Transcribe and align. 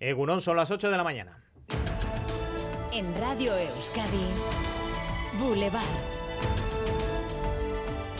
Egunon, 0.00 0.40
son 0.40 0.56
las 0.56 0.70
8 0.70 0.90
de 0.90 0.96
la 0.96 1.04
mañana. 1.04 1.42
En 2.92 3.16
Radio 3.18 3.56
Euskadi, 3.56 4.26
Boulevard. 5.38 5.84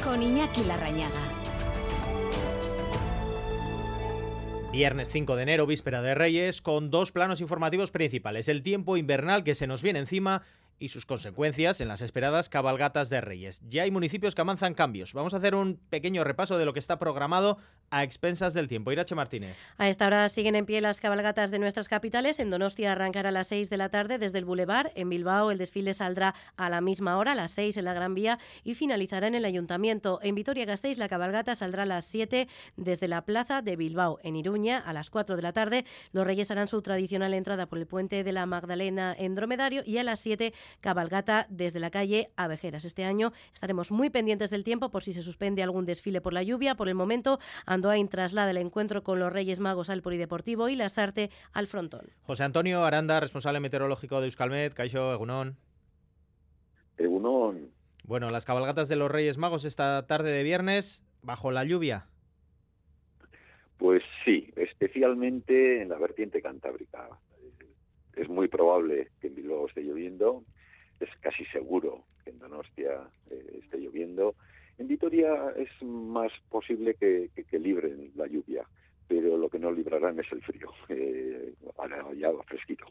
Con 0.03 0.22
Iñaki 0.22 0.64
Larrañaga. 0.64 1.21
Viernes 4.72 5.09
5 5.11 5.37
de 5.37 5.43
enero, 5.43 5.67
víspera 5.67 6.03
de 6.03 6.14
Reyes, 6.14 6.61
con 6.61 6.91
dos 6.91 7.11
planos 7.11 7.41
informativos 7.41 7.91
principales. 7.91 8.49
El 8.49 8.63
tiempo 8.63 8.97
invernal 8.97 9.43
que 9.45 9.55
se 9.55 9.67
nos 9.67 9.83
viene 9.83 10.01
encima 10.01 10.43
y 10.79 10.89
sus 10.89 11.07
consecuencias 11.07 11.81
en 11.81 11.89
las 11.89 12.01
esperadas 12.01 12.49
cabalgatas 12.49 13.11
de 13.11 13.21
Reyes. 13.21 13.61
Ya 13.69 13.83
hay 13.83 13.91
municipios 13.91 14.35
que 14.35 14.41
avanzan 14.41 14.75
cambios. 14.75 15.13
Vamos 15.13 15.35
a 15.35 15.39
hacer 15.39 15.55
un 15.55 15.81
pequeño 15.91 16.25
repaso 16.25 16.59
de 16.59 16.65
lo 16.65 16.73
que 16.73 16.79
está 16.79 16.99
programado 16.99 17.59
a 17.91 18.03
expensas 18.03 18.55
del 18.55 18.69
tiempo. 18.69 18.93
Irache 18.93 19.14
Martínez. 19.14 19.57
A 19.79 19.89
esta 19.89 20.07
hora 20.07 20.29
siguen 20.29 20.55
en 20.55 20.67
pie 20.67 20.81
las 20.81 21.01
cabalgatas 21.01 21.51
de 21.51 21.59
nuestras 21.59 21.89
capitales. 21.89 22.39
En 22.39 22.51
Donostia 22.51 22.93
arrancará 22.93 23.31
a 23.31 23.33
las 23.33 23.49
6 23.49 23.71
de 23.71 23.77
la 23.77 23.89
tarde 23.89 24.19
desde 24.19 24.39
el 24.39 24.45
Boulevard. 24.45 24.91
En 24.95 25.09
Bilbao 25.09 25.50
el 25.50 25.59
desfile 25.59 25.95
saldrá 25.95 26.35
a 26.57 26.69
la 26.69 26.81
misma 26.81 27.19
hora, 27.19 27.33
a 27.33 27.35
las 27.35 27.53
6 27.53 27.77
en 27.79 27.85
la 27.85 27.95
Gran 27.95 28.14
Vía, 28.14 28.39
y 28.64 28.75
finalizará 28.75 29.27
en 29.27 29.35
el 29.35 29.45
Ayuntamiento. 29.45 30.21
En 30.22 30.35
Vitoria-Gasteiz 30.35 30.99
la 30.99 31.08
cabalgata 31.08 31.55
saldrá 31.55 31.85
a 31.85 31.86
las 31.86 32.05
7 32.05 32.48
desde 32.77 33.08
la 33.08 33.22
Plaza 33.22 33.62
de 33.62 33.77
Bilbao. 33.77 34.19
En 34.22 34.36
Iruña, 34.36 34.78
a 34.78 34.92
las 34.92 35.11
4 35.11 35.36
de 35.36 35.42
la 35.42 35.53
tarde, 35.53 35.84
los 36.12 36.27
Reyes 36.27 36.50
harán 36.50 36.69
su 36.69 36.83
tradicional 36.83 37.34
entrada 37.34 37.67
por 37.67 37.78
el 37.78 37.86
puente 37.86 38.25
de 38.25 38.33
la 38.33 38.47
Magdalena 38.47 39.14
en 39.19 39.34
Dromedario 39.34 39.83
y 39.84 39.98
a 39.98 40.05
las 40.05 40.20
7 40.20 40.53
cabalgata 40.81 41.47
desde 41.48 41.81
la 41.81 41.91
calle 41.91 42.31
Avejeras. 42.36 42.84
Este 42.84 43.05
año 43.05 43.33
estaremos 43.53 43.91
muy 43.91 44.11
pendientes 44.11 44.50
del 44.50 44.64
tiempo 44.64 44.91
por 44.91 45.03
si 45.03 45.12
se 45.12 45.22
suspende 45.22 45.62
algún 45.62 45.86
desfile 45.86 46.20
por 46.20 46.33
la 46.33 46.42
lluvia. 46.42 46.75
Por 46.75 46.89
el 46.89 46.94
momento, 46.94 47.39
Andoain 47.67 48.08
traslada 48.08 48.50
el 48.50 48.56
encuentro 48.56 49.03
con 49.03 49.19
los 49.19 49.33
Reyes 49.33 49.61
Magos 49.61 49.91
al 49.91 50.03
Polideportivo 50.03 50.69
y 50.69 50.77
la 50.77 50.89
Sarte 50.89 51.31
al 51.53 51.67
frontón. 51.67 52.06
José 52.22 52.44
Antonio 52.44 52.84
Aranda, 52.84 53.20
responsable 53.20 53.61
meteorológico 53.61 54.20
de 54.20 54.27
Euskalmet, 54.27 54.75
Caixo 54.75 55.12
Egunón. 55.12 55.56
Egunón. 56.96 57.70
Bueno, 58.05 58.30
las 58.30 58.44
cabalgatas 58.44 58.89
de 58.89 58.96
los 58.96 59.11
Reyes 59.11 59.36
Magos 59.36 59.64
esta 59.64 60.06
tarde 60.06 60.30
de 60.30 60.42
viernes 60.42 61.05
bajo 61.22 61.50
la 61.50 61.64
lluvia. 61.64 62.06
Pues 63.77 64.02
sí, 64.24 64.50
especialmente 64.56 65.83
en 65.83 65.89
la 65.91 65.98
vertiente 65.98 66.42
cantábrica. 66.42 67.08
Es 68.16 68.28
muy 68.28 68.48
probable 68.48 69.11
que 69.20 69.28
en 69.28 69.36
Bilbao 69.36 69.69
esté 69.69 69.83
lloviendo, 69.83 70.44
es 71.00 71.10
casi 71.20 71.44
seguro 71.46 72.04
que 72.24 72.30
en 72.30 72.38
Donostia 72.38 73.08
eh, 73.30 73.60
esté 73.62 73.78
lloviendo. 73.78 74.34
En 74.78 74.88
Vitoria 74.88 75.52
es 75.56 75.70
más 75.82 76.32
posible 76.48 76.94
que, 76.94 77.30
que, 77.34 77.58
libren 77.58 78.12
la 78.14 78.27
lluvia, 78.27 78.64
pero 79.08 79.36
lo 79.36 79.48
que 79.48 79.58
no 79.58 79.72
librarán 79.72 80.18
es 80.20 80.30
el 80.30 80.42
frío, 80.42 80.70
eh, 80.88 81.55
ya 82.16 82.30
fresquito. 82.46 82.86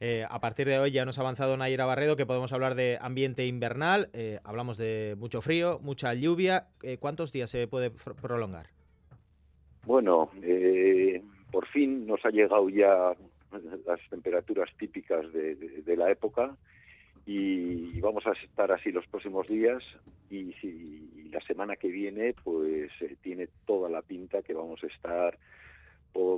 Eh, 0.00 0.24
a 0.28 0.40
partir 0.40 0.66
de 0.66 0.78
hoy 0.78 0.90
ya 0.90 1.04
nos 1.04 1.18
ha 1.18 1.20
avanzado 1.20 1.56
Nayera 1.56 1.84
Barredo 1.84 2.16
que 2.16 2.24
podemos 2.24 2.52
hablar 2.52 2.74
de 2.74 2.98
ambiente 3.00 3.46
invernal, 3.46 4.10
hablamos 4.44 4.78
de 4.78 5.16
mucho 5.18 5.42
frío, 5.42 5.78
mucha 5.80 6.14
lluvia. 6.14 6.68
¿Cuántos 7.00 7.32
días 7.32 7.50
se 7.50 7.68
puede 7.68 7.90
prolongar? 7.90 8.68
Bueno, 9.84 10.30
por 11.50 11.66
fin 11.66 12.06
nos 12.06 12.24
ha 12.24 12.30
llegado 12.30 12.70
ya 12.70 13.14
las 13.86 14.00
temperaturas 14.08 14.70
típicas 14.78 15.30
de 15.32 15.96
la 15.96 16.10
época 16.10 16.56
y 17.30 18.00
vamos 18.00 18.26
a 18.26 18.32
estar 18.32 18.72
así 18.72 18.90
los 18.90 19.06
próximos 19.06 19.46
días 19.46 19.84
y, 20.30 20.54
si, 20.62 21.28
la 21.30 21.42
semana 21.42 21.76
que 21.76 21.88
viene 21.88 22.34
pues 22.42 22.90
eh, 23.02 23.16
tiene 23.20 23.50
toda 23.66 23.90
la 23.90 24.00
pinta 24.00 24.40
que 24.40 24.54
vamos 24.54 24.82
a 24.82 24.86
estar 24.86 25.38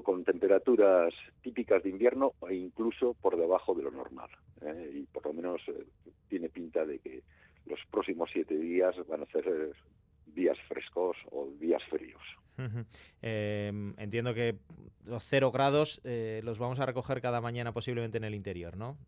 con 0.02 0.24
temperaturas 0.24 1.14
típicas 1.42 1.84
de 1.84 1.90
invierno 1.90 2.32
e 2.50 2.56
incluso 2.56 3.14
por 3.14 3.36
debajo 3.36 3.72
de 3.72 3.84
lo 3.84 3.92
normal 3.92 4.30
¿eh? 4.62 4.90
y 4.92 5.02
por 5.02 5.24
lo 5.26 5.32
menos 5.32 5.62
eh, 5.68 5.86
tiene 6.28 6.48
pinta 6.48 6.84
de 6.84 6.98
que 6.98 7.22
los 7.66 7.78
próximos 7.88 8.28
siete 8.32 8.58
días 8.58 8.96
van 9.06 9.22
a 9.22 9.26
ser 9.26 9.72
días 10.26 10.58
frescos 10.66 11.16
o 11.30 11.50
días 11.60 11.82
fríos. 11.84 12.20
entiendo 13.22 14.34
que 14.34 14.56
los 15.04 15.22
cero 15.22 15.52
grados 15.52 16.00
los 16.42 16.58
vamos 16.58 16.80
a 16.80 16.86
recoger 16.86 17.20
cada 17.20 17.40
mañana 17.40 17.72
posiblemente 17.72 18.18
en 18.18 18.24
el 18.24 18.34
interior, 18.34 18.76
¿no? 18.76 18.98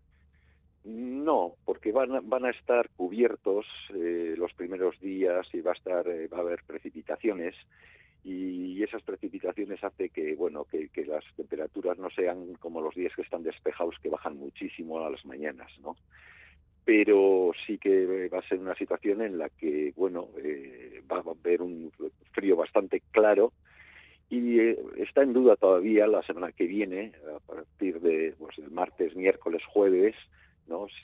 No, 0.84 1.54
porque 1.64 1.92
van 1.92 2.28
van 2.28 2.44
a 2.44 2.50
estar 2.50 2.88
cubiertos 2.96 3.66
eh, 3.94 4.34
los 4.36 4.52
primeros 4.54 4.98
días 5.00 5.46
y 5.52 5.60
va 5.60 5.70
a 5.70 5.74
estar 5.74 6.08
eh, 6.08 6.26
va 6.26 6.38
a 6.38 6.40
haber 6.40 6.64
precipitaciones 6.66 7.54
y 8.24 8.82
esas 8.82 9.02
precipitaciones 9.02 9.82
hace 9.84 10.08
que 10.08 10.34
bueno 10.34 10.64
que, 10.64 10.90
las 11.06 11.24
temperaturas 11.36 11.98
no 11.98 12.10
sean 12.10 12.54
como 12.54 12.80
los 12.80 12.96
días 12.96 13.14
que 13.14 13.22
están 13.22 13.44
despejados 13.44 13.96
que 14.02 14.08
bajan 14.08 14.36
muchísimo 14.36 15.04
a 15.04 15.10
las 15.10 15.24
mañanas, 15.24 15.70
¿no? 15.80 15.96
Pero 16.84 17.52
sí 17.64 17.78
que 17.78 18.28
va 18.28 18.40
a 18.40 18.48
ser 18.48 18.58
una 18.58 18.74
situación 18.74 19.22
en 19.22 19.38
la 19.38 19.50
que 19.50 19.92
bueno 19.96 20.30
eh, 20.42 21.00
va 21.10 21.18
a 21.18 21.30
haber 21.30 21.62
un 21.62 21.92
frío 22.32 22.56
bastante 22.56 23.02
claro 23.12 23.52
y 24.30 24.58
está 24.96 25.22
en 25.22 25.32
duda 25.32 25.54
todavía 25.54 26.08
la 26.08 26.24
semana 26.24 26.50
que 26.50 26.66
viene 26.66 27.12
a 27.36 27.38
partir 27.38 28.00
de 28.00 28.34
pues, 28.36 28.58
el 28.58 28.70
martes, 28.72 29.14
miércoles, 29.14 29.62
jueves 29.64 30.16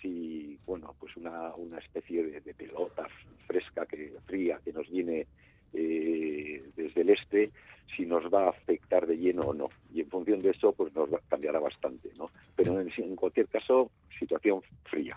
Si, 0.01 0.59
bueno, 0.67 0.95
pues 0.99 1.17
una, 1.17 1.55
una 1.55 1.79
especie 1.79 2.23
de, 2.25 2.55
pelota 2.55 3.07
fresca, 3.47 3.87
que 3.87 4.13
fría, 4.27 4.61
que 4.65 4.73
nos 4.73 4.89
viene 4.91 5.27
eh, 5.73 6.63
desde 6.77 7.01
el 7.03 7.11
este, 7.11 7.51
si 7.97 8.07
nos 8.07 8.25
va 8.33 8.47
a 8.47 8.51
afectar 8.51 9.07
de 9.07 9.17
lleno 9.17 9.43
o 9.43 9.55
no. 9.55 9.69
Y 9.93 10.01
en 10.01 10.09
función 10.09 10.43
de 10.43 10.51
eso, 10.51 10.73
pues 10.73 10.95
nos 10.95 11.09
cambiará 11.29 11.61
bastante, 11.61 12.11
¿no? 12.19 12.31
Pero 12.57 12.81
en, 12.81 13.17
cualquier 13.17 13.49
caso, 13.49 13.91
situación 14.19 14.63
fría. 14.85 15.17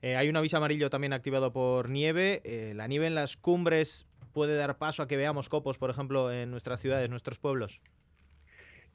Eh, 0.00 0.16
hay 0.16 0.28
un 0.28 0.36
aviso 0.36 0.56
amarillo 0.56 0.88
también 0.88 1.12
activado 1.12 1.52
por 1.52 1.90
nieve. 1.90 2.40
Eh, 2.44 2.72
la 2.74 2.86
nieve 2.86 3.06
en 3.06 3.14
las 3.14 3.36
cumbres 3.36 4.06
puede 4.32 4.56
dar 4.56 4.78
paso 4.78 5.02
a 5.02 5.08
que 5.08 5.16
veamos 5.16 5.48
copos, 5.48 5.76
por 5.76 5.90
ejemplo, 5.90 6.32
en 6.32 6.50
nuestras 6.50 6.80
ciudades, 6.80 7.10
nuestros 7.10 7.38
pueblos 7.38 7.82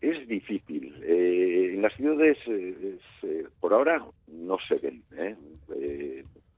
es 0.02 0.28
difícil. 0.28 0.96
Eh, 1.04 1.72
en 1.74 1.82
las 1.82 1.94
ciudades, 1.96 2.38
eh, 2.48 2.98
eh, 3.24 3.48
por 3.60 3.74
ahora, 3.74 4.06
no 4.28 4.58
se 4.68 4.76
ven. 4.76 5.04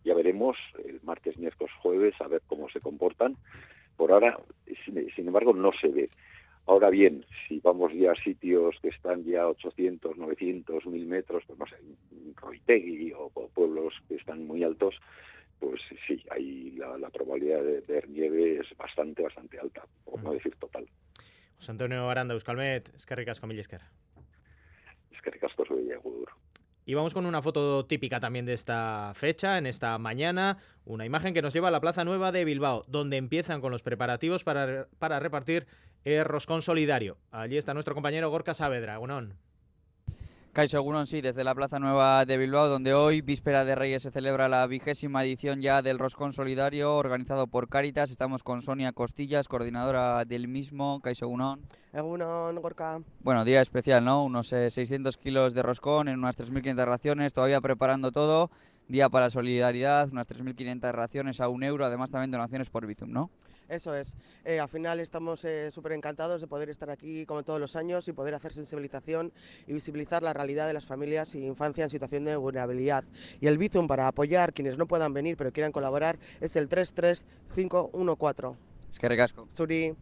ya 0.04 0.16
veremos 0.16 0.58
el 0.86 1.00
martes, 1.04 1.38
miércoles, 1.38 1.74
jueves, 1.82 2.16
a 2.20 2.28
ver 2.28 2.42
cómo 2.48 2.70
se 2.70 2.80
comportan. 2.80 3.36
Por 3.96 4.12
ahora, 4.12 4.40
sin, 4.86 5.28
embargo, 5.28 5.54
no 5.54 5.72
se 5.74 5.90
ve. 5.90 6.10
Ahora 6.66 6.90
bien, 6.90 7.26
si 7.48 7.60
vamos 7.60 7.94
ya 7.94 8.12
a 8.12 8.16
sitios 8.16 8.76
que 8.82 8.90
están 8.90 9.24
ya 9.24 9.48
800, 9.48 10.18
900, 10.18 10.86
1000 10.86 11.06
metros, 11.06 11.44
pues 11.48 11.60
no 11.60 11.66
sé, 11.66 11.76
Roitegui 12.36 13.12
o, 13.14 13.30
pueblos 13.54 13.94
que 14.08 14.16
están 14.16 14.46
muy 14.46 14.64
altos, 14.64 14.96
pues 15.60 15.82
sí, 16.08 16.24
ahí 16.30 16.72
la, 16.78 17.10
probabilidad 17.10 17.64
de 17.64 17.82
ver 17.82 18.08
nieve 18.10 18.60
es 18.60 18.78
bastante, 18.78 19.24
bastante 19.24 19.60
alta, 19.60 19.84
por 20.06 20.22
no 20.24 20.34
decir 20.34 20.56
total. 20.56 20.88
Antonio 21.68 22.10
Aranda, 22.10 22.34
Euskalmet, 22.34 22.94
eskerrik 22.96 23.30
asko 23.30 23.48
mil 23.48 23.60
esker. 23.60 23.82
Eskerrik 25.12 25.44
asko 25.44 25.66
Y 26.86 26.94
vamos 26.94 27.14
con 27.14 27.26
una 27.26 27.42
foto 27.42 27.86
típica 27.86 28.20
también 28.20 28.46
de 28.46 28.54
esta 28.54 29.12
fecha, 29.16 29.58
en 29.58 29.66
esta 29.66 29.98
mañana, 29.98 30.58
una 30.86 31.06
imagen 31.06 31.34
que 31.34 31.42
nos 31.42 31.54
lleva 31.54 31.68
a 31.68 31.72
la 31.72 31.82
Plaza 31.82 32.06
Nueva 32.06 32.32
de 32.32 32.46
Bilbao, 32.46 32.86
donde 32.88 33.18
empiezan 33.18 33.62
con 33.62 33.72
los 33.72 33.84
preparativos 33.84 34.44
para, 34.44 34.88
para 34.98 35.20
repartir 35.20 35.68
el 36.06 36.24
roscón 36.26 36.62
solidario. 36.62 37.18
Allí 37.32 37.58
está 37.58 37.74
nuestro 37.74 37.94
compañero 37.94 38.30
Gorka 38.30 38.54
Saavedra. 38.54 39.00
Unón. 39.00 39.36
Caixo 40.52 40.82
Gunón, 40.82 41.06
sí, 41.06 41.22
desde 41.22 41.44
la 41.44 41.54
Plaza 41.54 41.78
Nueva 41.78 42.26
de 42.26 42.36
Bilbao, 42.38 42.68
donde 42.68 42.96
hoy, 42.96 43.22
víspera 43.22 43.66
de 43.66 43.76
Reyes, 43.76 44.02
se 44.02 44.10
celebra 44.10 44.50
la 44.50 44.66
vigésima 44.66 45.24
edición 45.24 45.62
ya 45.62 45.84
del 45.84 46.00
Roscón 46.00 46.34
Solidario, 46.34 46.96
organizado 46.96 47.46
por 47.46 47.70
Cáritas. 47.70 48.10
Estamos 48.10 48.42
con 48.42 48.64
Sonia 48.64 48.92
Costillas, 48.92 49.48
coordinadora 49.48 50.26
del 50.26 50.48
mismo. 50.48 51.02
Caixo 51.02 51.28
Gunón. 51.28 51.62
Egunon, 51.94 52.56
Gorka. 52.56 53.00
Bueno, 53.22 53.46
día 53.46 53.62
especial, 53.62 54.04
¿no? 54.04 54.26
Unos 54.26 54.48
600 54.48 55.16
eh, 55.16 55.20
kilos 55.22 55.54
de 55.54 55.62
roscón 55.62 56.08
en 56.08 56.18
unas 56.18 56.36
3.500 56.36 56.84
raciones, 56.84 57.32
todavía 57.32 57.62
preparando 57.62 58.12
todo. 58.12 58.50
Día 58.88 59.08
para 59.08 59.28
la 59.28 59.30
solidaridad, 59.30 60.10
unas 60.12 60.28
3.500 60.28 60.92
raciones 60.92 61.42
a 61.42 61.48
un 61.48 61.62
euro, 61.62 61.86
además 61.86 62.10
también 62.10 62.32
donaciones 62.32 62.72
por 62.72 62.88
Bizum, 62.88 63.12
¿no? 63.12 63.30
Eso 63.70 63.96
es. 63.96 64.18
Eh, 64.44 64.60
al 64.60 64.68
final 64.68 65.00
estamos 65.00 65.46
eh, 65.46 65.72
súper 65.72 65.92
encantados 65.94 66.42
de 66.42 66.48
poder 66.48 66.70
estar 66.70 66.90
aquí 66.90 67.26
como 67.26 67.44
todos 67.44 67.60
los 67.60 67.76
años 67.76 68.08
y 68.08 68.14
poder 68.14 68.34
hacer 68.34 68.52
sensibilización 68.52 69.32
y 69.68 69.74
visibilizar 69.74 70.24
la 70.24 70.34
realidad 70.34 70.68
de 70.68 70.74
las 70.74 70.86
familias 70.86 71.36
y 71.36 71.46
infancia 71.46 71.84
en 71.84 71.90
situación 71.90 72.26
de 72.26 72.36
vulnerabilidad. 72.36 73.04
Y 73.40 73.48
el 73.48 73.58
Bizum 73.58 73.88
para 73.88 74.08
apoyar 74.08 74.54
quienes 74.54 74.78
no 74.78 74.88
puedan 74.88 75.14
venir 75.14 75.38
pero 75.38 75.54
quieran 75.54 75.72
colaborar 75.72 76.18
es 76.42 76.56
el 76.56 76.68
33514. 76.68 78.58
Es 78.90 78.98
que 78.98 79.08
recasco. 79.08 79.48
Suri. 79.54 79.96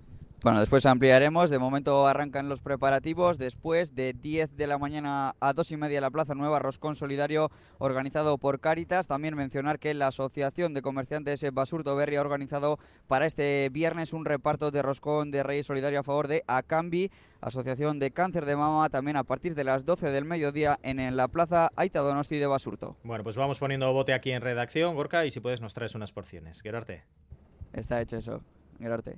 Bueno, 0.44 0.60
después 0.60 0.86
ampliaremos. 0.86 1.50
De 1.50 1.57
momento 1.57 2.06
arrancan 2.06 2.48
los 2.48 2.62
preparativos. 2.62 3.39
Después 3.39 3.95
de 3.95 4.13
10 4.13 4.56
de 4.56 4.68
la 4.68 4.78
mañana 4.78 5.34
a 5.39 5.54
2 5.54 5.72
y 5.72 5.78
media 5.78 6.00
la 6.00 6.12
Plaza 6.12 6.36
Nueva, 6.36 6.60
Roscón 6.60 6.95
Solidario 6.95 7.50
organizado 7.80 8.38
por 8.38 8.60
Cáritas. 8.60 9.07
También 9.07 9.36
mencionar 9.36 9.80
que 9.80 9.95
la 9.95 10.07
Asociación 10.07 10.75
de 10.75 10.84
Comerciantes 10.84 11.44
Basurto 11.51 11.95
Berri 11.95 12.18
ha 12.18 12.22
organizado 12.22 12.78
para 13.07 13.25
este 13.25 13.69
viernes 13.72 14.13
un 14.13 14.25
reparto 14.25 14.69
de 14.69 14.84
roscón 14.84 15.31
de 15.31 15.42
Reyes 15.42 15.66
Solidario 15.66 16.01
a 16.01 16.04
favor 16.04 16.28
de 16.28 16.44
Acambi, 16.45 17.10
Asociación 17.42 17.98
de 17.98 18.12
Cáncer 18.12 18.45
de 18.45 18.56
Mama, 18.56 18.89
también 18.89 19.18
a 19.18 19.24
partir 19.24 19.56
de 19.56 19.63
las 19.63 19.86
12 19.86 20.12
del 20.12 20.25
mediodía 20.25 20.78
en 20.84 21.18
la 21.18 21.28
Plaza 21.30 21.72
Aita 21.75 22.01
Donosti 22.01 22.38
de 22.38 22.45
Basurto. 22.45 22.95
Bueno, 23.04 23.24
pues 23.24 23.38
vamos 23.38 23.57
poniendo 23.57 23.92
bote 23.92 24.13
aquí 24.13 24.31
en 24.31 24.44
redacción, 24.44 24.94
Gorka, 24.94 25.25
y 25.25 25.31
si 25.31 25.39
puedes 25.39 25.62
nos 25.62 25.74
traes 25.74 25.95
unas 25.95 26.12
porciones. 26.12 26.62
Gerarte. 26.62 27.04
Está 27.74 28.00
hecho 28.01 28.18
eso. 28.18 28.42
Gerarte. 28.80 29.18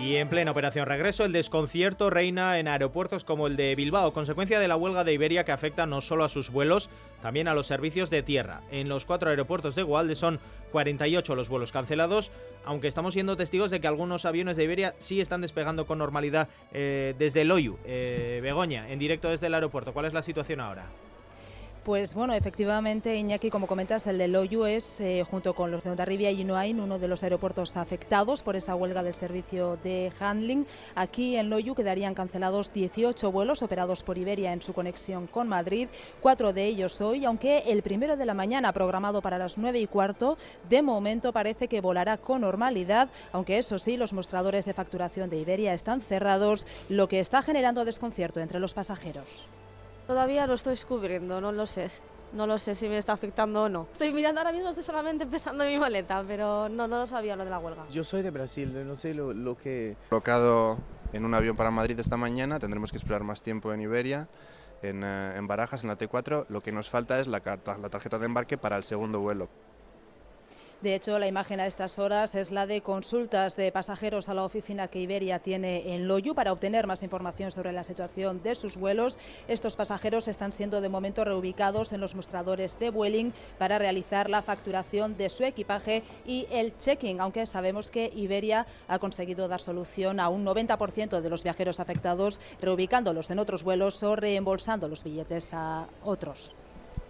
Y 0.00 0.14
en 0.14 0.28
plena 0.28 0.52
operación 0.52 0.86
regreso, 0.86 1.24
el 1.24 1.32
desconcierto 1.32 2.08
reina 2.08 2.60
en 2.60 2.68
aeropuertos 2.68 3.24
como 3.24 3.48
el 3.48 3.56
de 3.56 3.74
Bilbao, 3.74 4.12
consecuencia 4.12 4.60
de 4.60 4.68
la 4.68 4.76
huelga 4.76 5.02
de 5.02 5.12
Iberia 5.12 5.44
que 5.44 5.50
afecta 5.50 5.86
no 5.86 6.00
solo 6.00 6.22
a 6.22 6.28
sus 6.28 6.50
vuelos, 6.50 6.88
también 7.20 7.48
a 7.48 7.54
los 7.54 7.66
servicios 7.66 8.08
de 8.08 8.22
tierra. 8.22 8.60
En 8.70 8.88
los 8.88 9.04
cuatro 9.04 9.30
aeropuertos 9.30 9.74
de 9.74 9.82
Gualde 9.82 10.14
son 10.14 10.38
48 10.70 11.34
los 11.34 11.48
vuelos 11.48 11.72
cancelados, 11.72 12.30
aunque 12.64 12.86
estamos 12.86 13.14
siendo 13.14 13.36
testigos 13.36 13.72
de 13.72 13.80
que 13.80 13.88
algunos 13.88 14.24
aviones 14.24 14.56
de 14.56 14.64
Iberia 14.64 14.94
sí 14.98 15.20
están 15.20 15.40
despegando 15.40 15.84
con 15.84 15.98
normalidad 15.98 16.48
eh, 16.72 17.16
desde 17.18 17.44
Loyu. 17.44 17.76
Eh, 17.84 18.38
Begoña, 18.40 18.90
en 18.92 19.00
directo 19.00 19.28
desde 19.28 19.48
el 19.48 19.54
aeropuerto, 19.54 19.92
¿cuál 19.92 20.06
es 20.06 20.12
la 20.12 20.22
situación 20.22 20.60
ahora? 20.60 20.86
Pues 21.88 22.12
bueno, 22.12 22.34
efectivamente, 22.34 23.16
Iñaki, 23.16 23.48
como 23.48 23.66
comentas, 23.66 24.06
el 24.06 24.18
de 24.18 24.28
Loyu 24.28 24.66
es, 24.66 25.00
eh, 25.00 25.24
junto 25.24 25.54
con 25.54 25.70
los 25.70 25.84
de 25.84 25.90
Ondarribia 25.90 26.30
y 26.30 26.42
Inuain, 26.42 26.80
uno 26.80 26.98
de 26.98 27.08
los 27.08 27.22
aeropuertos 27.22 27.78
afectados 27.78 28.42
por 28.42 28.56
esa 28.56 28.74
huelga 28.74 29.02
del 29.02 29.14
servicio 29.14 29.78
de 29.82 30.12
handling. 30.20 30.66
Aquí 30.94 31.36
en 31.36 31.48
Loyu 31.48 31.74
quedarían 31.74 32.12
cancelados 32.12 32.74
18 32.74 33.32
vuelos 33.32 33.62
operados 33.62 34.02
por 34.02 34.18
Iberia 34.18 34.52
en 34.52 34.60
su 34.60 34.74
conexión 34.74 35.28
con 35.28 35.48
Madrid, 35.48 35.88
cuatro 36.20 36.52
de 36.52 36.66
ellos 36.66 37.00
hoy, 37.00 37.24
aunque 37.24 37.60
el 37.60 37.82
primero 37.82 38.18
de 38.18 38.26
la 38.26 38.34
mañana, 38.34 38.74
programado 38.74 39.22
para 39.22 39.38
las 39.38 39.56
9 39.56 39.80
y 39.80 39.86
cuarto, 39.86 40.36
de 40.68 40.82
momento 40.82 41.32
parece 41.32 41.68
que 41.68 41.80
volará 41.80 42.18
con 42.18 42.42
normalidad, 42.42 43.08
aunque 43.32 43.56
eso 43.56 43.78
sí, 43.78 43.96
los 43.96 44.12
mostradores 44.12 44.66
de 44.66 44.74
facturación 44.74 45.30
de 45.30 45.38
Iberia 45.38 45.72
están 45.72 46.02
cerrados, 46.02 46.66
lo 46.90 47.08
que 47.08 47.18
está 47.18 47.40
generando 47.40 47.86
desconcierto 47.86 48.40
entre 48.40 48.60
los 48.60 48.74
pasajeros. 48.74 49.48
Todavía 50.08 50.46
lo 50.46 50.54
estoy 50.54 50.70
descubriendo, 50.70 51.38
no 51.38 51.52
lo 51.52 51.66
sé. 51.66 51.86
No 52.32 52.46
lo 52.46 52.58
sé 52.58 52.74
si 52.74 52.88
me 52.88 52.96
está 52.96 53.12
afectando 53.12 53.64
o 53.64 53.68
no. 53.68 53.86
Estoy 53.92 54.10
mirando 54.10 54.40
ahora 54.40 54.52
mismo, 54.52 54.70
estoy 54.70 54.82
solamente 54.82 55.24
empezando 55.24 55.66
mi 55.66 55.78
maleta, 55.78 56.24
pero 56.26 56.70
no, 56.70 56.88
no 56.88 56.98
lo 56.98 57.06
sabía 57.06 57.36
lo 57.36 57.44
de 57.44 57.50
la 57.50 57.58
huelga. 57.58 57.86
Yo 57.90 58.04
soy 58.04 58.22
de 58.22 58.30
Brasil, 58.30 58.86
no 58.86 58.96
sé 58.96 59.12
lo, 59.12 59.34
lo 59.34 59.54
que... 59.56 59.96
Colocado 60.08 60.78
en 61.12 61.26
un 61.26 61.34
avión 61.34 61.56
para 61.56 61.70
Madrid 61.70 62.00
esta 62.00 62.16
mañana, 62.16 62.58
tendremos 62.58 62.90
que 62.90 62.96
esperar 62.96 63.22
más 63.22 63.42
tiempo 63.42 63.70
en 63.74 63.82
Iberia, 63.82 64.28
en, 64.82 65.04
eh, 65.04 65.36
en 65.36 65.46
Barajas, 65.46 65.84
en 65.84 65.88
la 65.88 65.98
T4. 65.98 66.46
Lo 66.48 66.62
que 66.62 66.72
nos 66.72 66.88
falta 66.88 67.20
es 67.20 67.26
la, 67.26 67.42
la 67.44 67.88
tarjeta 67.90 68.18
de 68.18 68.24
embarque 68.24 68.56
para 68.56 68.78
el 68.78 68.84
segundo 68.84 69.20
vuelo. 69.20 69.48
De 70.80 70.94
hecho, 70.94 71.18
la 71.18 71.26
imagen 71.26 71.58
a 71.58 71.66
estas 71.66 71.98
horas 71.98 72.36
es 72.36 72.52
la 72.52 72.64
de 72.64 72.82
consultas 72.82 73.56
de 73.56 73.72
pasajeros 73.72 74.28
a 74.28 74.34
la 74.34 74.44
oficina 74.44 74.86
que 74.86 75.00
Iberia 75.00 75.40
tiene 75.40 75.92
en 75.92 76.06
Loyu 76.06 76.36
para 76.36 76.52
obtener 76.52 76.86
más 76.86 77.02
información 77.02 77.50
sobre 77.50 77.72
la 77.72 77.82
situación 77.82 78.44
de 78.44 78.54
sus 78.54 78.76
vuelos. 78.76 79.18
Estos 79.48 79.74
pasajeros 79.74 80.28
están 80.28 80.52
siendo 80.52 80.80
de 80.80 80.88
momento 80.88 81.24
reubicados 81.24 81.92
en 81.92 82.00
los 82.00 82.14
mostradores 82.14 82.78
de 82.78 82.90
Vueling 82.90 83.32
para 83.58 83.80
realizar 83.80 84.30
la 84.30 84.40
facturación 84.40 85.16
de 85.16 85.30
su 85.30 85.42
equipaje 85.42 86.04
y 86.24 86.46
el 86.52 86.78
checking, 86.78 87.20
aunque 87.20 87.46
sabemos 87.46 87.90
que 87.90 88.12
Iberia 88.14 88.64
ha 88.86 89.00
conseguido 89.00 89.48
dar 89.48 89.60
solución 89.60 90.20
a 90.20 90.28
un 90.28 90.46
90% 90.46 91.20
de 91.20 91.30
los 91.30 91.42
viajeros 91.42 91.80
afectados, 91.80 92.38
reubicándolos 92.62 93.32
en 93.32 93.40
otros 93.40 93.64
vuelos 93.64 94.00
o 94.04 94.14
reembolsando 94.14 94.86
los 94.86 95.02
billetes 95.02 95.52
a 95.52 95.88
otros. 96.04 96.54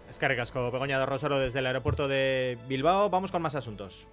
Es 0.08 0.18
Casco, 0.18 0.70
Begoña 0.70 0.98
de 0.98 1.06
Rosero 1.06 1.38
desde 1.38 1.58
el 1.58 1.66
aeropuerto 1.66 2.08
de 2.08 2.58
Bilbao. 2.66 3.10
Vamos 3.10 3.30
con 3.30 3.42
más 3.42 3.54
asuntos. 3.54 4.06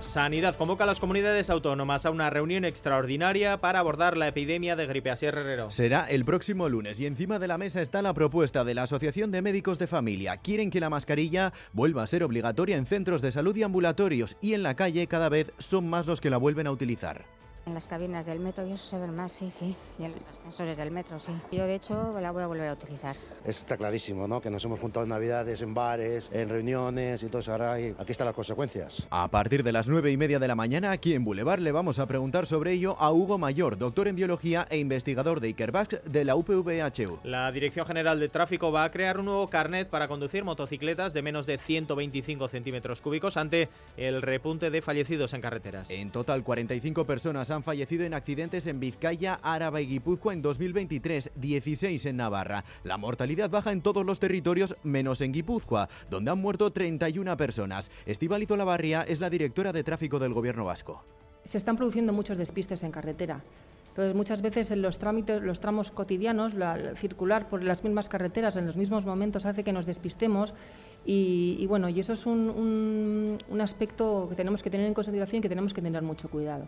Sanidad 0.00 0.56
convoca 0.56 0.84
a 0.84 0.86
las 0.86 1.00
comunidades 1.00 1.48
autónomas 1.48 2.04
a 2.04 2.10
una 2.10 2.28
reunión 2.28 2.66
extraordinaria 2.66 3.62
para 3.62 3.78
abordar 3.78 4.18
la 4.18 4.28
epidemia 4.28 4.76
de 4.76 4.86
gripe 4.86 5.10
Asier 5.10 5.38
Herrero. 5.38 5.70
Será 5.70 6.04
el 6.04 6.26
próximo 6.26 6.68
lunes 6.68 7.00
y 7.00 7.06
encima 7.06 7.38
de 7.38 7.48
la 7.48 7.56
mesa 7.56 7.80
está 7.80 8.02
la 8.02 8.12
propuesta 8.12 8.62
de 8.62 8.74
la 8.74 8.82
Asociación 8.82 9.30
de 9.30 9.40
Médicos 9.40 9.78
de 9.78 9.86
Familia. 9.86 10.36
Quieren 10.36 10.70
que 10.70 10.80
la 10.80 10.90
mascarilla 10.90 11.54
vuelva 11.72 12.02
a 12.02 12.06
ser 12.06 12.24
obligatoria 12.24 12.76
en 12.76 12.84
centros 12.84 13.22
de 13.22 13.32
salud 13.32 13.56
y 13.56 13.62
ambulatorios 13.62 14.36
y 14.42 14.52
en 14.52 14.62
la 14.62 14.74
calle 14.74 15.06
cada 15.06 15.30
vez 15.30 15.52
son 15.56 15.88
más 15.88 16.06
los 16.06 16.20
que 16.20 16.28
la 16.28 16.36
vuelven 16.36 16.66
a 16.66 16.72
utilizar. 16.72 17.24
En 17.64 17.74
las 17.74 17.86
cabinas 17.86 18.26
del 18.26 18.40
metro 18.40 18.66
y 18.66 18.72
eso 18.72 18.84
se 18.84 18.98
ven 18.98 19.14
más, 19.14 19.32
sí, 19.32 19.48
sí. 19.48 19.76
Y 19.96 20.04
en 20.04 20.12
los 20.12 20.22
ascensores 20.32 20.76
del 20.76 20.90
metro, 20.90 21.16
sí. 21.20 21.30
Yo, 21.52 21.64
de 21.64 21.76
hecho, 21.76 22.18
la 22.20 22.32
voy 22.32 22.42
a 22.42 22.48
volver 22.48 22.68
a 22.68 22.72
utilizar. 22.72 23.14
Está 23.44 23.76
clarísimo, 23.76 24.26
¿no? 24.26 24.40
Que 24.40 24.50
nos 24.50 24.64
hemos 24.64 24.80
juntado 24.80 25.04
en 25.04 25.10
Navidades, 25.10 25.62
en 25.62 25.72
bares, 25.72 26.28
en 26.32 26.48
reuniones 26.48 27.22
y 27.22 27.26
todo 27.26 27.38
eso. 27.38 27.52
Ahora 27.52 27.74
aquí 27.74 28.10
están 28.12 28.26
las 28.26 28.34
consecuencias. 28.34 29.06
A 29.10 29.28
partir 29.28 29.62
de 29.62 29.70
las 29.70 29.86
nueve 29.86 30.10
y 30.10 30.16
media 30.16 30.40
de 30.40 30.48
la 30.48 30.56
mañana, 30.56 30.90
aquí 30.90 31.14
en 31.14 31.24
Boulevard, 31.24 31.60
le 31.60 31.70
vamos 31.70 32.00
a 32.00 32.06
preguntar 32.06 32.46
sobre 32.46 32.72
ello 32.72 32.96
a 32.98 33.12
Hugo 33.12 33.38
Mayor, 33.38 33.78
doctor 33.78 34.08
en 34.08 34.16
biología 34.16 34.66
e 34.68 34.78
investigador 34.78 35.38
de 35.38 35.48
Ikerbax 35.48 36.02
de 36.04 36.24
la 36.24 36.34
UPVHU. 36.34 37.20
La 37.22 37.52
Dirección 37.52 37.86
General 37.86 38.18
de 38.18 38.28
Tráfico 38.28 38.72
va 38.72 38.82
a 38.82 38.90
crear 38.90 39.20
un 39.20 39.26
nuevo 39.26 39.48
carnet 39.48 39.88
para 39.88 40.08
conducir 40.08 40.42
motocicletas 40.42 41.12
de 41.12 41.22
menos 41.22 41.46
de 41.46 41.58
125 41.58 42.48
centímetros 42.48 43.00
cúbicos 43.00 43.36
ante 43.36 43.68
el 43.96 44.20
repunte 44.20 44.70
de 44.70 44.82
fallecidos 44.82 45.32
en 45.32 45.40
carreteras. 45.40 45.90
En 45.90 46.10
total, 46.10 46.42
45 46.42 47.04
personas 47.04 47.51
han 47.52 47.62
fallecido 47.62 48.04
en 48.04 48.14
accidentes 48.14 48.66
en 48.66 48.80
Vizcaya, 48.80 49.38
Áraba 49.42 49.80
y 49.80 49.86
Guipúzcoa 49.86 50.32
en 50.32 50.42
2023, 50.42 51.32
16 51.36 52.06
en 52.06 52.16
Navarra. 52.16 52.64
La 52.84 52.96
mortalidad 52.96 53.50
baja 53.50 53.72
en 53.72 53.82
todos 53.82 54.04
los 54.04 54.20
territorios 54.20 54.76
menos 54.82 55.20
en 55.20 55.32
Guipúzcoa, 55.32 55.88
donde 56.10 56.30
han 56.30 56.40
muerto 56.40 56.72
31 56.72 57.36
personas. 57.36 57.90
Estíbaliz 58.06 58.50
Olavarría 58.50 59.02
es 59.02 59.20
la 59.20 59.30
directora 59.30 59.72
de 59.72 59.84
tráfico 59.84 60.18
del 60.18 60.34
gobierno 60.34 60.64
vasco. 60.64 61.04
Se 61.44 61.58
están 61.58 61.76
produciendo 61.76 62.12
muchos 62.12 62.38
despistes 62.38 62.82
en 62.82 62.90
carretera. 62.90 63.42
Entonces, 63.92 64.14
muchas 64.14 64.40
veces 64.40 64.70
en 64.70 64.80
los 64.80 64.98
trámites, 64.98 65.42
los 65.42 65.60
tramos 65.60 65.90
cotidianos, 65.90 66.54
la, 66.54 66.94
circular 66.96 67.50
por 67.50 67.62
las 67.62 67.84
mismas 67.84 68.08
carreteras 68.08 68.56
en 68.56 68.64
los 68.64 68.78
mismos 68.78 69.04
momentos 69.04 69.44
hace 69.44 69.64
que 69.64 69.72
nos 69.72 69.84
despistemos 69.84 70.54
y, 71.04 71.66
bueno, 71.66 71.90
y 71.90 72.00
eso 72.00 72.14
es 72.14 72.24
un, 72.24 73.38
un 73.46 73.60
aspecto 73.60 74.28
que 74.30 74.34
tenemos 74.34 74.62
que 74.62 74.70
tener 74.70 74.86
en 74.86 74.94
consideración 74.94 75.40
y 75.40 75.42
que 75.42 75.48
tenemos 75.48 75.74
que 75.74 75.82
tener 75.82 76.02
mucho 76.02 76.30
cuidado. 76.30 76.64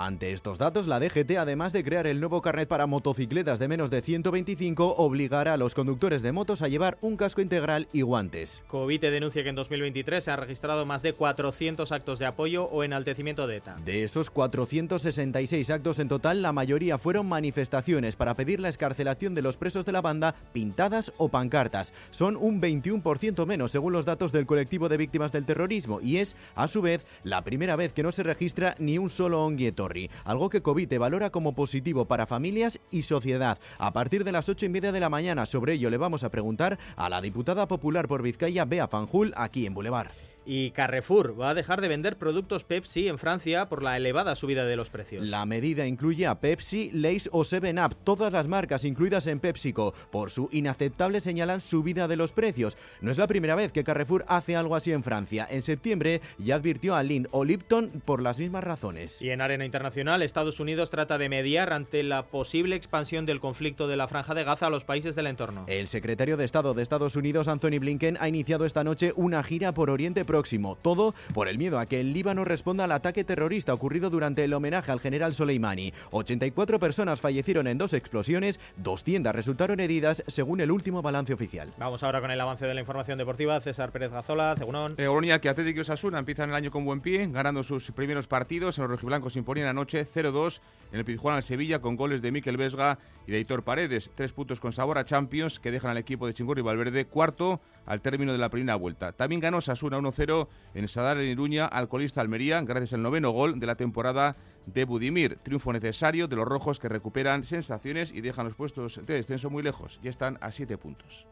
Ante 0.00 0.32
estos 0.32 0.58
datos, 0.58 0.86
la 0.86 1.00
DGT, 1.00 1.38
además 1.38 1.72
de 1.72 1.82
crear 1.82 2.06
el 2.06 2.20
nuevo 2.20 2.40
carnet 2.40 2.68
para 2.68 2.86
motocicletas 2.86 3.58
de 3.58 3.66
menos 3.66 3.90
de 3.90 4.00
125, 4.00 4.94
obligará 4.96 5.54
a 5.54 5.56
los 5.56 5.74
conductores 5.74 6.22
de 6.22 6.30
motos 6.30 6.62
a 6.62 6.68
llevar 6.68 6.98
un 7.00 7.16
casco 7.16 7.40
integral 7.40 7.88
y 7.92 8.02
guantes. 8.02 8.62
Covite 8.68 9.10
denuncia 9.10 9.42
que 9.42 9.48
en 9.48 9.56
2023 9.56 10.22
se 10.22 10.30
han 10.30 10.38
registrado 10.38 10.86
más 10.86 11.02
de 11.02 11.14
400 11.14 11.90
actos 11.90 12.20
de 12.20 12.26
apoyo 12.26 12.66
o 12.66 12.84
enaltecimiento 12.84 13.48
de 13.48 13.56
ETA. 13.56 13.76
De 13.84 14.04
esos 14.04 14.30
466 14.30 15.68
actos 15.68 15.98
en 15.98 16.06
total, 16.06 16.42
la 16.42 16.52
mayoría 16.52 16.96
fueron 16.98 17.28
manifestaciones 17.28 18.14
para 18.14 18.34
pedir 18.34 18.60
la 18.60 18.68
escarcelación 18.68 19.34
de 19.34 19.42
los 19.42 19.56
presos 19.56 19.84
de 19.84 19.90
la 19.90 20.00
banda, 20.00 20.36
pintadas 20.52 21.12
o 21.16 21.28
pancartas. 21.28 21.92
Son 22.12 22.36
un 22.36 22.62
21% 22.62 23.44
menos 23.46 23.72
según 23.72 23.94
los 23.94 24.04
datos 24.04 24.30
del 24.30 24.46
colectivo 24.46 24.88
de 24.88 24.96
víctimas 24.96 25.32
del 25.32 25.44
terrorismo 25.44 26.00
y 26.00 26.18
es, 26.18 26.36
a 26.54 26.68
su 26.68 26.82
vez, 26.82 27.04
la 27.24 27.42
primera 27.42 27.74
vez 27.74 27.92
que 27.92 28.04
no 28.04 28.12
se 28.12 28.22
registra 28.22 28.76
ni 28.78 28.96
un 28.96 29.10
solo 29.10 29.44
onguieto 29.44 29.87
algo 30.24 30.50
que 30.50 30.62
Covite 30.62 30.98
valora 30.98 31.30
como 31.30 31.54
positivo 31.54 32.04
para 32.04 32.26
familias 32.26 32.80
y 32.90 33.02
sociedad. 33.02 33.58
A 33.78 33.92
partir 33.92 34.24
de 34.24 34.32
las 34.32 34.48
ocho 34.48 34.66
y 34.66 34.68
media 34.68 34.92
de 34.92 35.00
la 35.00 35.08
mañana, 35.08 35.46
sobre 35.46 35.74
ello 35.74 35.90
le 35.90 35.96
vamos 35.96 36.24
a 36.24 36.30
preguntar 36.30 36.78
a 36.96 37.08
la 37.08 37.20
diputada 37.20 37.66
popular 37.68 38.08
por 38.08 38.22
Vizcaya, 38.22 38.64
Bea 38.64 38.88
Fanjul, 38.88 39.32
aquí 39.36 39.66
en 39.66 39.74
Boulevard. 39.74 40.27
Y 40.50 40.70
Carrefour 40.70 41.38
va 41.38 41.50
a 41.50 41.54
dejar 41.54 41.82
de 41.82 41.88
vender 41.88 42.16
productos 42.16 42.64
Pepsi 42.64 43.06
en 43.06 43.18
Francia 43.18 43.68
por 43.68 43.82
la 43.82 43.98
elevada 43.98 44.34
subida 44.34 44.64
de 44.64 44.76
los 44.76 44.88
precios. 44.88 45.28
La 45.28 45.44
medida 45.44 45.86
incluye 45.86 46.26
a 46.26 46.40
Pepsi, 46.40 46.90
Lays 46.94 47.28
o 47.32 47.44
7up, 47.44 47.96
todas 48.02 48.32
las 48.32 48.48
marcas 48.48 48.86
incluidas 48.86 49.26
en 49.26 49.40
PepsiCo. 49.40 49.92
Por 50.10 50.30
su 50.30 50.48
inaceptable 50.50 51.20
señalan 51.20 51.60
subida 51.60 52.08
de 52.08 52.16
los 52.16 52.32
precios. 52.32 52.78
No 53.02 53.10
es 53.10 53.18
la 53.18 53.26
primera 53.26 53.56
vez 53.56 53.72
que 53.72 53.84
Carrefour 53.84 54.24
hace 54.26 54.56
algo 54.56 54.74
así 54.74 54.90
en 54.90 55.02
Francia. 55.02 55.46
En 55.50 55.60
septiembre 55.60 56.22
ya 56.38 56.54
advirtió 56.54 56.96
a 56.96 57.02
Lind 57.02 57.28
o 57.30 57.44
Lipton 57.44 58.00
por 58.06 58.22
las 58.22 58.38
mismas 58.38 58.64
razones. 58.64 59.20
Y 59.20 59.28
en 59.28 59.42
arena 59.42 59.66
internacional, 59.66 60.22
Estados 60.22 60.60
Unidos 60.60 60.88
trata 60.88 61.18
de 61.18 61.28
mediar 61.28 61.74
ante 61.74 62.02
la 62.02 62.24
posible 62.24 62.74
expansión 62.74 63.26
del 63.26 63.40
conflicto 63.40 63.86
de 63.86 63.98
la 63.98 64.08
Franja 64.08 64.32
de 64.32 64.44
Gaza 64.44 64.68
a 64.68 64.70
los 64.70 64.86
países 64.86 65.14
del 65.14 65.26
entorno. 65.26 65.66
El 65.68 65.88
secretario 65.88 66.38
de 66.38 66.46
Estado 66.46 66.72
de 66.72 66.82
Estados 66.82 67.16
Unidos, 67.16 67.48
Anthony 67.48 67.80
Blinken, 67.80 68.16
ha 68.18 68.28
iniciado 68.28 68.64
esta 68.64 68.82
noche 68.82 69.12
una 69.14 69.42
gira 69.42 69.74
por 69.74 69.90
Oriente 69.90 70.24
Próximo. 70.24 70.37
Todo 70.82 71.14
por 71.34 71.48
el 71.48 71.58
miedo 71.58 71.78
a 71.78 71.86
que 71.86 72.00
el 72.00 72.12
Líbano 72.12 72.44
responda 72.44 72.84
al 72.84 72.92
ataque 72.92 73.24
terrorista 73.24 73.74
ocurrido 73.74 74.10
durante 74.10 74.44
el 74.44 74.54
homenaje 74.54 74.92
al 74.92 75.00
general 75.00 75.34
Soleimani. 75.34 75.92
84 76.10 76.78
personas 76.78 77.20
fallecieron 77.20 77.66
en 77.66 77.78
dos 77.78 77.92
explosiones, 77.92 78.60
200 78.76 79.34
resultaron 79.34 79.80
heridas, 79.80 80.22
según 80.26 80.60
el 80.60 80.70
último 80.70 81.02
balance 81.02 81.32
oficial. 81.32 81.72
Vamos 81.78 82.02
ahora 82.02 82.20
con 82.20 82.30
el 82.30 82.40
avance 82.40 82.66
de 82.66 82.74
la 82.74 82.80
información 82.80 83.18
deportiva. 83.18 83.60
César 83.60 83.92
Pérez 83.92 84.12
Gazola, 84.12 84.54
Cegunón. 84.56 84.94
Eh, 84.96 85.38
que 85.40 85.48
Atlético 85.48 85.78
y 85.78 85.80
Osasuna 85.80 86.18
empiezan 86.18 86.50
el 86.50 86.54
año 86.54 86.70
con 86.70 86.84
buen 86.84 87.00
pie, 87.00 87.28
ganando 87.30 87.62
sus 87.62 87.90
primeros 87.92 88.26
partidos. 88.26 88.78
En 88.78 88.82
los 88.82 88.90
rojiblancos 88.90 89.36
imponían 89.36 89.68
anoche 89.68 90.06
0-2 90.06 90.60
en 90.92 90.98
el 90.98 91.04
Pizjuán 91.04 91.36
al 91.36 91.42
Sevilla 91.42 91.80
con 91.80 91.96
goles 91.96 92.22
de 92.22 92.32
Miquel 92.32 92.56
Vesga 92.56 92.98
y 93.26 93.32
de 93.32 93.40
Hitor 93.40 93.62
Paredes. 93.62 94.10
Tres 94.14 94.32
puntos 94.32 94.60
con 94.60 94.72
sabor 94.72 94.98
a 94.98 95.04
Champions 95.04 95.60
que 95.60 95.70
dejan 95.70 95.90
al 95.90 95.98
equipo 95.98 96.26
de 96.26 96.34
Chingurri 96.34 96.62
Valverde 96.62 97.06
cuarto 97.06 97.60
al 97.88 98.02
término 98.02 98.32
de 98.32 98.38
la 98.38 98.50
primera 98.50 98.76
vuelta. 98.76 99.12
También 99.12 99.40
ganó 99.40 99.60
Sasuna 99.60 99.98
1-0 99.98 100.46
en 100.74 100.88
Sadar 100.88 101.18
en 101.18 101.28
Iruña 101.28 101.66
al 101.66 101.88
colista 101.88 102.20
Almería 102.20 102.60
gracias 102.60 102.92
al 102.92 103.02
noveno 103.02 103.30
gol 103.30 103.58
de 103.58 103.66
la 103.66 103.74
temporada 103.74 104.36
de 104.66 104.84
Budimir. 104.84 105.38
Triunfo 105.38 105.72
necesario 105.72 106.28
de 106.28 106.36
los 106.36 106.46
rojos 106.46 106.78
que 106.78 106.88
recuperan 106.88 107.44
sensaciones 107.44 108.12
y 108.12 108.20
dejan 108.20 108.46
los 108.46 108.54
puestos 108.54 109.00
de 109.04 109.14
descenso 109.14 109.48
muy 109.48 109.62
lejos. 109.62 109.98
Ya 110.02 110.10
están 110.10 110.38
a 110.42 110.52
siete 110.52 110.76
puntos. 110.76 111.26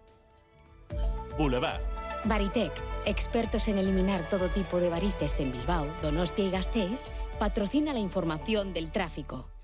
Boulevard. 1.37 1.83
Baritec, 2.25 2.73
expertos 3.05 3.69
en 3.69 3.79
eliminar 3.79 4.29
todo 4.29 4.49
tipo 4.49 4.81
de 4.81 4.89
varices 4.89 5.39
en 5.39 5.53
Bilbao, 5.53 5.87
Donostia 6.03 6.47
y 6.47 6.51
Gasteiz, 6.51 7.07
patrocina 7.39 7.93
la 7.93 8.01
información 8.01 8.73
del 8.73 8.91
tráfico. 8.91 9.56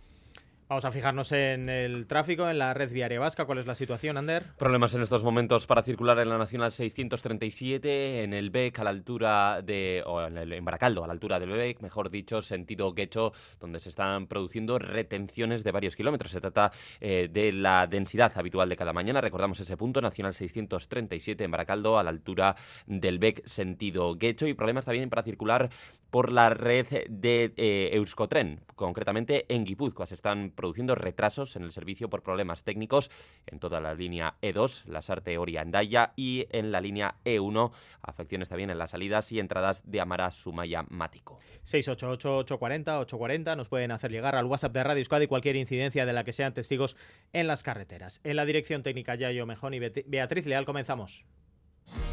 Vamos 0.69 0.85
a 0.87 0.91
fijarnos 0.91 1.33
en 1.33 1.69
el 1.69 2.07
tráfico 2.07 2.49
en 2.49 2.59
la 2.59 2.73
red 2.73 2.91
viaria 2.91 3.21
vasca. 3.21 3.45
¿Cuál 3.45 3.59
es 3.59 3.67
la 3.67 3.75
situación, 3.75 4.17
Ander? 4.17 4.43
Problemas 4.57 4.95
en 4.95 5.03
estos 5.03 5.23
momentos 5.23 5.67
para 5.67 5.83
circular 5.83 6.19
en 6.19 6.31
la 6.31 6.39
Nacional 6.39 6.73
637, 6.73 8.23
en 8.23 8.33
el 8.33 8.49
BEC 8.51 8.79
a 8.79 8.85
la 8.85 8.91
altura 8.91 9.61
de, 9.63 10.03
o 10.07 10.23
en, 10.23 10.39
el, 10.39 10.61
Baracaldo, 10.63 11.05
a 11.05 11.07
la 11.07 11.13
altura 11.13 11.39
del 11.39 11.51
BEC, 11.51 11.81
mejor 11.81 12.09
dicho, 12.09 12.41
sentido 12.41 12.95
Guecho, 12.95 13.33
donde 13.61 13.81
se 13.81 13.91
están 13.91 14.27
produciendo 14.29 14.79
retenciones 14.79 15.63
de 15.63 15.73
varios 15.73 15.95
kilómetros. 15.95 16.31
Se 16.33 16.41
trata 16.41 16.73
eh, 17.01 17.29
de 17.31 17.53
la 17.53 17.87
densidad 17.87 18.33
habitual 18.37 18.71
de 18.71 18.77
cada 18.77 18.95
mañana. 18.95 19.21
Recordamos 19.21 19.61
ese 19.61 19.77
punto, 19.77 20.01
Nacional 20.01 20.33
637 20.33 21.45
en 21.45 21.51
Baracaldo, 21.51 21.99
a 21.99 22.03
la 22.03 22.11
altura 22.11 22.57
del 22.87 23.19
BEC, 23.19 23.45
sentido 23.47 24.15
Guecho. 24.15 24.47
Y 24.47 24.55
problemas 24.55 24.87
también 24.87 25.11
para 25.11 25.23
circular 25.23 25.69
por 26.11 26.33
la 26.33 26.51
red 26.51 26.87
de 27.09 27.53
eh, 27.57 27.91
Euskotren, 27.95 28.61
concretamente 28.75 29.47
en 29.49 29.65
Guipúzcoa. 29.65 30.07
Se 30.07 30.15
están 30.15 30.51
produciendo 30.51 30.95
retrasos 30.95 31.57
en 31.57 31.63
el 31.63 31.73
servicio 31.73 32.09
por 32.09 32.23
problemas 32.23 32.65
técnicos 32.65 33.11
en 33.47 33.59
toda 33.59 33.81
la 33.81 33.95
línea 33.95 34.35
E2, 34.43 34.85
la 34.87 35.03
Sarte 35.03 35.37
Oria 35.39 35.63
Endaya 35.63 36.13
y 36.17 36.47
en 36.51 36.73
la 36.73 36.81
línea 36.81 37.17
E1, 37.25 37.73
afecciones 38.03 38.49
también 38.49 38.71
en 38.71 38.79
las 38.79 38.91
salidas 38.91 39.33
y 39.33 39.41
entradas 39.41 39.91
de 39.91 40.01
Amara 40.01 40.31
Sumaya 40.31 40.85
Mático. 40.89 41.39
688-840-840 41.67 43.57
nos 43.57 43.69
pueden 43.69 43.91
hacer 43.91 44.11
llegar 44.11 44.37
al 44.37 44.47
WhatsApp 44.47 44.73
de 44.73 44.85
Radio 44.85 45.01
Euskadi 45.01 45.27
cualquier 45.27 45.57
incidencia 45.57 46.07
de 46.07 46.13
la 46.13 46.25
que 46.25 46.33
sean 46.33 46.55
testigos 46.55 46.97
en 47.33 47.47
las 47.47 47.63
carreteras. 47.63 48.21
En 48.25 48.37
la 48.37 48.45
dirección 48.45 48.83
técnica 48.83 49.15
Yayo 49.15 49.47
Mejón 49.47 49.75
y 49.75 49.79
Beatriz 49.79 50.47
Leal 50.47 50.65
comenzamos. 50.65 51.25